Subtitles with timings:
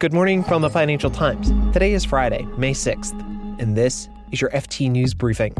[0.00, 1.50] Good morning from the Financial Times.
[1.74, 3.12] Today is Friday, May 6th,
[3.60, 5.54] and this is your FT News Briefing.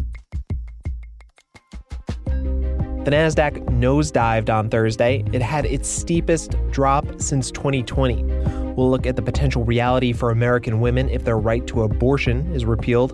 [2.24, 5.22] The NASDAQ nosedived on Thursday.
[5.34, 8.22] It had its steepest drop since 2020.
[8.76, 12.64] We'll look at the potential reality for American women if their right to abortion is
[12.64, 13.12] repealed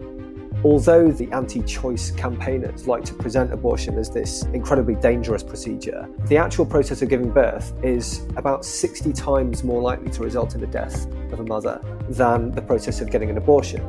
[0.67, 6.39] Although the anti choice campaigners like to present abortion as this incredibly dangerous procedure, the
[6.39, 10.67] actual process of giving birth is about 60 times more likely to result in the
[10.67, 13.81] death of a mother than the process of getting an abortion.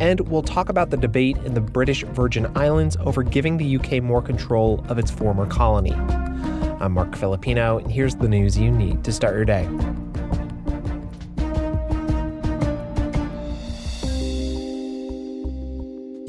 [0.00, 4.02] And we'll talk about the debate in the British Virgin Islands over giving the UK
[4.02, 5.92] more control of its former colony.
[6.80, 9.68] I'm Marc Filippino, and here's the news you need to start your day.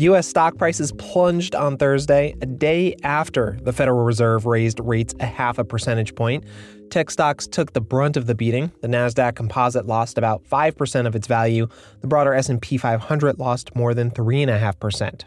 [0.03, 0.27] U.S.
[0.27, 5.57] stock prices plunged on Thursday, a day after the Federal Reserve raised rates a half
[5.57, 6.43] a percentage point.
[6.89, 8.69] Tech stocks took the brunt of the beating.
[8.81, 11.69] The Nasdaq Composite lost about 5% of its value.
[12.01, 15.23] The broader S&P 500 lost more than 3.5%.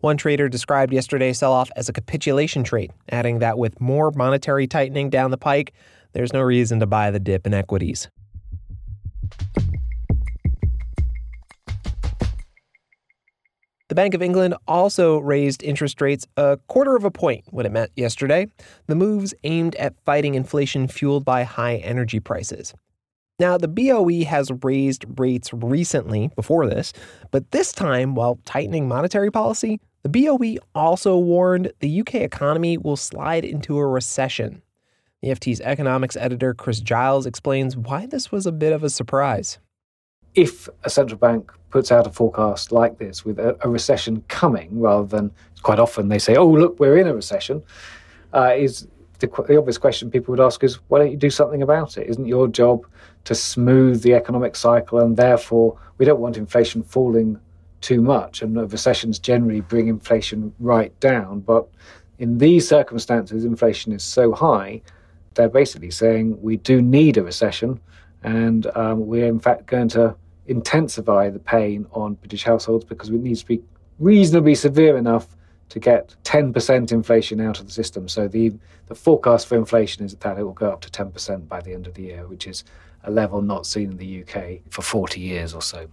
[0.00, 5.10] One trader described yesterday's sell-off as a capitulation trade, adding that with more monetary tightening
[5.10, 5.74] down the pike,
[6.14, 8.08] there's no reason to buy the dip in equities.
[13.96, 17.90] Bank of England also raised interest rates a quarter of a point when it met
[17.96, 18.46] yesterday.
[18.88, 22.74] The moves aimed at fighting inflation fueled by high energy prices.
[23.38, 26.92] Now, the BOE has raised rates recently before this,
[27.30, 32.96] but this time, while tightening monetary policy, the BOE also warned the UK economy will
[32.96, 34.60] slide into a recession.
[35.22, 39.58] The FT's economics editor Chris Giles explains why this was a bit of a surprise
[40.36, 44.68] if a central bank puts out a forecast like this with a, a recession coming,
[44.78, 47.62] rather than quite often they say, "Oh, look, we're in a recession,"
[48.32, 48.86] uh, is
[49.18, 52.06] the, the, obvious question people would ask is, "Why don't you do something about it?
[52.06, 52.86] Isn't your job
[53.24, 57.40] to smooth the economic cycle, and therefore we don't want inflation falling
[57.80, 61.68] too much, and recessions generally bring inflation right down, but."
[62.18, 64.80] In these circumstances, inflation is so high,
[65.34, 67.78] they're basically saying we do need a recession,
[68.22, 70.16] and um, we're in fact going to
[70.48, 73.62] intensify the pain on British households because it needs to be
[73.98, 75.36] reasonably severe enough
[75.68, 78.08] to get 10% inflation out of the system.
[78.08, 78.52] So the,
[78.86, 81.86] the forecast for inflation is that it will go up to 10% by the end
[81.86, 82.64] of the year, which is
[83.04, 85.88] a level not seen in the UK for 40 years or so.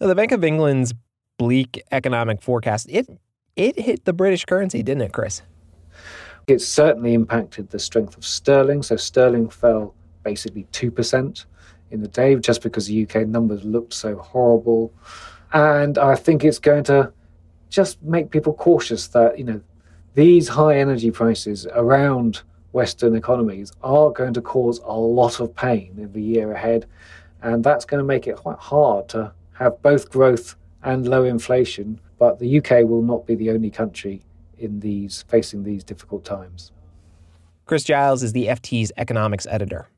[0.00, 0.92] Now, the Bank of England's
[1.38, 3.08] bleak economic forecast, it,
[3.54, 5.42] it hit the British currency, didn't it, Chris?
[6.48, 8.82] It certainly impacted the strength of sterling.
[8.82, 9.94] So sterling fell
[10.24, 11.44] basically 2%
[11.92, 14.92] in the day just because the UK numbers looked so horrible.
[15.52, 17.12] And I think it's going to
[17.68, 19.60] just make people cautious that, you know,
[20.14, 22.42] these high energy prices around
[22.72, 26.86] Western economies are going to cause a lot of pain in the year ahead.
[27.42, 32.00] And that's going to make it quite hard to have both growth and low inflation.
[32.18, 34.24] But the UK will not be the only country
[34.58, 36.72] in these facing these difficult times.
[37.66, 39.88] Chris Giles is the FT's economics editor.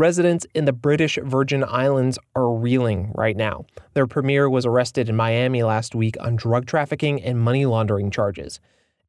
[0.00, 3.66] Residents in the British Virgin Islands are reeling right now.
[3.92, 8.60] Their premier was arrested in Miami last week on drug trafficking and money laundering charges.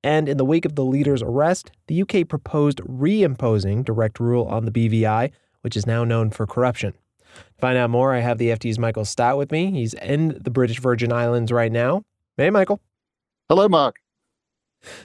[0.03, 4.66] And in the wake of the leader's arrest, the UK proposed reimposing direct rule on
[4.66, 5.31] the BVI,
[5.62, 6.91] which is now known for corruption.
[6.91, 9.72] To find out more, I have the FT's Michael Stott with me.
[9.72, 12.03] He's in the British Virgin Islands right now.
[12.35, 12.81] Hey, Michael.
[13.47, 13.96] Hello, Marc.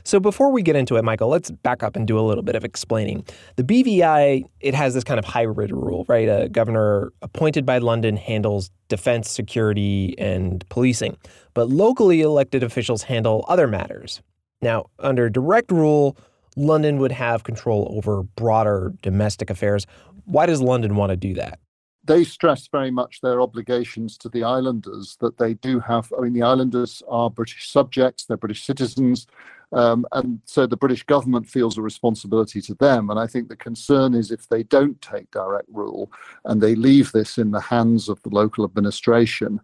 [0.05, 2.55] So before we get into it, Michael, let's back up and do a little bit
[2.55, 3.25] of explaining.
[3.57, 6.29] The BVI, it has this kind of hybrid rule, right?
[6.29, 11.17] A governor appointed by London handles defense, security, and policing,
[11.55, 14.23] but locally elected officials handle other matters.
[14.63, 16.17] Now, under direct rule,
[16.57, 19.87] London would have control over broader domestic affairs.
[20.25, 21.59] Why does London want to do that?
[22.07, 26.13] they stress very much their obligations to the islanders that they do have.
[26.17, 29.27] I mean, the islanders are British subjects, they're British citizens,
[29.73, 33.11] um, and so the British government feels a responsibility to them.
[33.11, 36.11] And I think the concern is if they don't take direct rule
[36.45, 39.61] and they leave this in the hands of the local administration,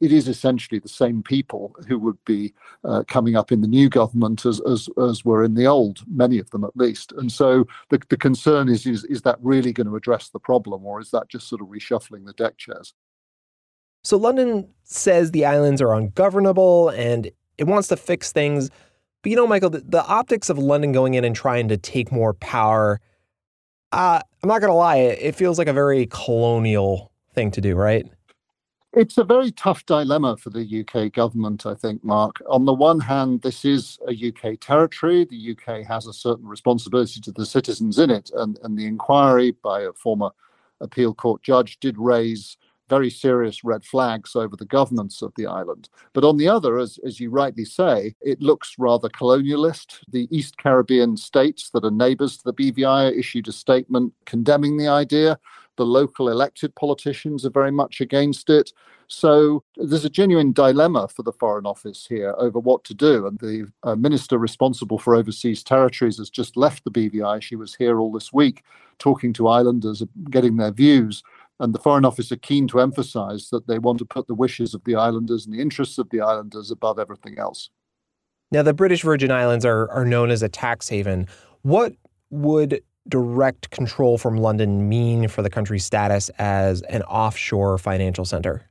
[0.00, 2.52] it is essentially the same people who would be
[2.84, 6.38] uh, coming up in the new government as, as, as were in the old, many
[6.38, 7.12] of them at least.
[7.12, 10.84] And so the, the concern is, is is that really going to address the problem,
[10.84, 12.92] or is that just sort of reshuffling the deck chairs?
[14.02, 18.70] So London says the islands are ungovernable and it wants to fix things
[19.24, 22.12] but you know, Michael, the, the optics of London going in and trying to take
[22.12, 23.00] more power,
[23.90, 27.74] uh, I'm not going to lie, it, feels like a very colonial thing to do,
[27.74, 28.06] right?
[28.92, 32.42] It's a very tough dilemma for the UK government, I think, Mark.
[32.50, 35.24] On the one hand, this is a UK territory.
[35.24, 39.52] The UK has a certain responsibility to the citizens in it, and, and the inquiry
[39.52, 40.32] by a former
[40.82, 42.58] appeal court judge did raise
[42.88, 45.88] very serious red flags over the governance of the island.
[46.12, 50.00] But on the other, as, as you rightly say, it looks rather colonialist.
[50.08, 54.88] The East Caribbean states that are neighbors to the BVI issued a statement condemning the
[54.88, 55.38] idea.
[55.76, 58.72] The local elected politicians are very much against it.
[59.08, 63.26] So there's a genuine dilemma for the Foreign Office here over what to do.
[63.26, 67.42] And the uh, minister responsible for overseas territories has just left the BVI.
[67.42, 68.62] She was here all this week
[68.98, 71.22] talking to islanders, getting their views.
[71.60, 74.74] And the Foreign Office are keen to emphasize that they want to put the wishes
[74.74, 77.70] of the islanders and the interests of the islanders above everything else.
[78.50, 81.26] Now, the British Virgin Islands are, are known as a tax haven.
[81.62, 81.94] What
[82.30, 88.68] would direct control from London mean for the country's status as an offshore financial center?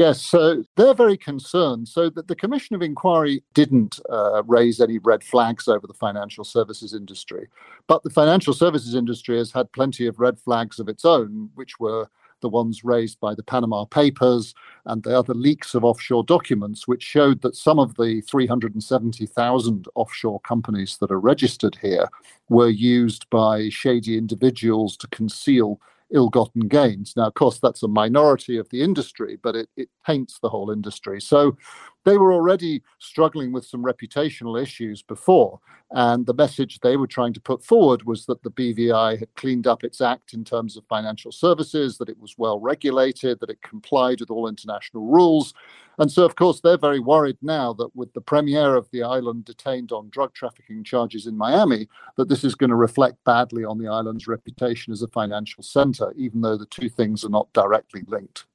[0.00, 1.86] Yes, so they're very concerned.
[1.86, 6.42] So that the Commission of Inquiry didn't uh, raise any red flags over the financial
[6.42, 7.48] services industry,
[7.86, 11.78] but the financial services industry has had plenty of red flags of its own, which
[11.78, 12.08] were
[12.40, 14.54] the ones raised by the Panama Papers
[14.86, 20.40] and the other leaks of offshore documents, which showed that some of the 370,000 offshore
[20.40, 22.08] companies that are registered here
[22.48, 25.78] were used by shady individuals to conceal
[26.12, 27.14] ill-gotten gains.
[27.16, 30.70] Now, of course, that's a minority of the industry, but it, it paints the whole
[30.70, 31.20] industry.
[31.20, 31.56] So
[32.04, 35.60] they were already struggling with some reputational issues before.
[35.92, 39.66] And the message they were trying to put forward was that the BVI had cleaned
[39.66, 43.60] up its act in terms of financial services, that it was well regulated, that it
[43.62, 45.52] complied with all international rules.
[45.98, 49.44] And so, of course, they're very worried now that with the premier of the island
[49.44, 53.78] detained on drug trafficking charges in Miami, that this is going to reflect badly on
[53.78, 58.02] the island's reputation as a financial center, even though the two things are not directly
[58.06, 58.46] linked.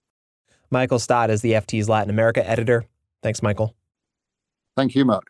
[0.71, 2.85] Michael Stott is the FT's Latin America editor.
[3.25, 3.73] Thanks, Michael.
[4.77, 5.23] Thank you, Mark.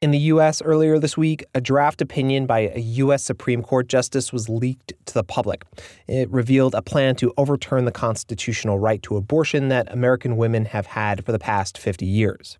[0.00, 0.62] In the U.S.
[0.62, 3.22] earlier this week, a draft opinion by a U.S.
[3.22, 5.64] Supreme Court justice was leaked to the public.
[6.06, 10.86] It revealed a plan to overturn the constitutional right to abortion that American women have
[10.86, 12.56] had for the past 50 years.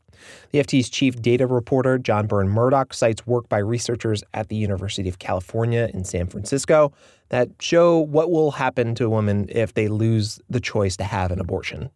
[0.51, 5.19] The FT's chief data reporter, John Burn-Murdoch, cites work by researchers at the University of
[5.19, 6.93] California in San Francisco
[7.29, 11.41] that show what will happen to women if they lose the choice to have an
[11.41, 11.91] abortion.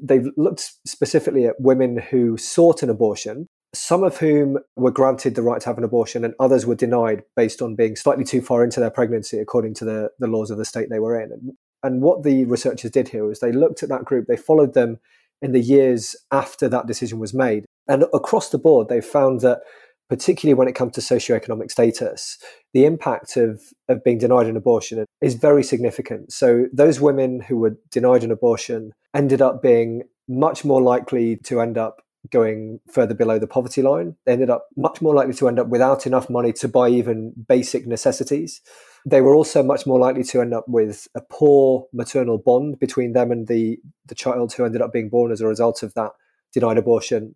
[0.00, 5.42] They've looked specifically at women who sought an abortion, some of whom were granted the
[5.42, 8.62] right to have an abortion, and others were denied based on being slightly too far
[8.62, 11.32] into their pregnancy according to the, the laws of the state they were in.
[11.32, 11.52] And,
[11.82, 14.98] and what the researchers did here was they looked at that group, they followed them
[15.42, 17.65] in the years after that decision was made.
[17.88, 19.60] And across the board, they found that,
[20.08, 22.38] particularly when it comes to socioeconomic status,
[22.72, 26.32] the impact of, of being denied an abortion is very significant.
[26.32, 31.60] So, those women who were denied an abortion ended up being much more likely to
[31.60, 34.16] end up going further below the poverty line.
[34.24, 37.32] They ended up much more likely to end up without enough money to buy even
[37.48, 38.60] basic necessities.
[39.04, 43.12] They were also much more likely to end up with a poor maternal bond between
[43.12, 46.12] them and the, the child who ended up being born as a result of that
[46.52, 47.34] denied abortion.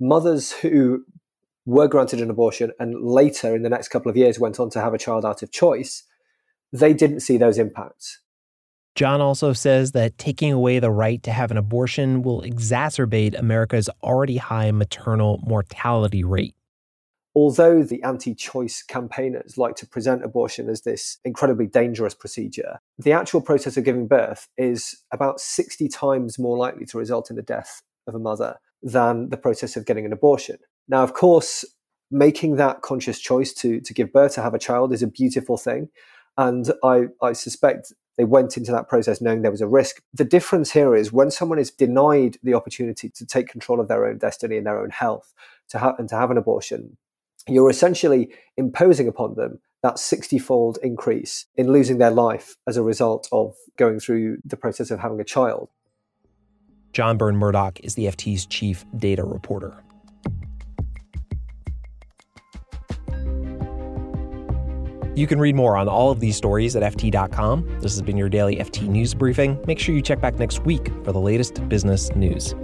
[0.00, 1.04] Mothers who
[1.64, 4.80] were granted an abortion and later in the next couple of years went on to
[4.80, 6.04] have a child out of choice,
[6.72, 8.20] they didn't see those impacts.
[8.94, 13.90] John also says that taking away the right to have an abortion will exacerbate America's
[14.02, 16.54] already high maternal mortality rate
[17.36, 23.12] although the anti choice campaigners like to present abortion as this incredibly dangerous procedure, the
[23.12, 27.42] actual process of giving birth is about 60 times more likely to result in the
[27.42, 30.58] death of a mother than the process of getting an abortion.
[30.88, 31.64] Now, of course,
[32.10, 35.56] making that conscious choice to, to give birth, to have a child, is a beautiful
[35.56, 35.88] thing.
[36.38, 40.02] And I, I suspect they went into that process knowing there was a risk.
[40.14, 44.06] The difference here is when someone is denied the opportunity to take control of their
[44.06, 45.32] own destiny and their own health
[45.68, 46.96] to have, and to have an abortion,
[47.48, 52.82] you're essentially imposing upon them that 60 fold increase in losing their life as a
[52.82, 55.68] result of going through the process of having a child.
[56.96, 59.84] John Burn-Murdoch is the FT's chief data reporter.
[65.14, 67.80] You can read more on all of these stories at FT.com.
[67.82, 69.62] This has been your daily FT News Briefing.
[69.66, 72.54] Make sure you check back next week for the latest business news.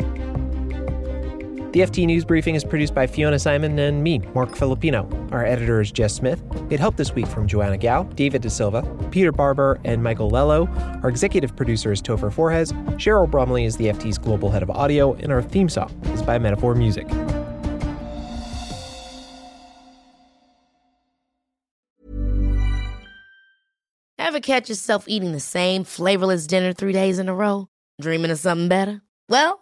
[1.72, 5.08] The FT News Briefing is produced by Fiona Symon and me, Marc Filippino.
[5.32, 6.42] Our editor is Jess Smith.
[6.68, 10.68] It helped this week from Joanna Gao, David De Silva, Peter Barber, and Michael Lello.
[11.02, 12.74] Our executive producer is Topher Forhecz.
[12.98, 16.38] Cheryl Bromley is the FT's global head of audio, and our theme song is by
[16.38, 17.08] Metaphor Music.
[24.18, 27.68] Ever catch yourself eating the same flavorless dinner three days in a row?
[27.98, 29.00] Dreaming of something better?
[29.30, 29.61] Well,